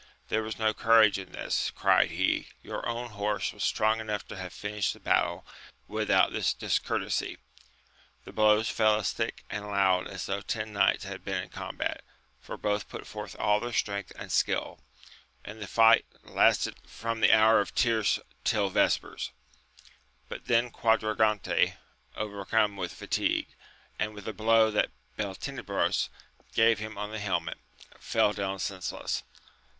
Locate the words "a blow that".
24.27-24.89